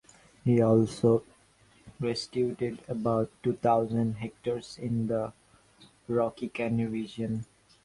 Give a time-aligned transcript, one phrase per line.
[0.43, 1.21] He also
[2.01, 5.31] restituted about two thousand hectares in the
[6.09, 7.45] Rokycany region.